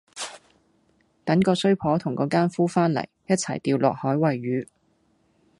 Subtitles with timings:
[1.23, 4.67] 等個衰婆同個姦夫返嚟，一齊掉落海餵魚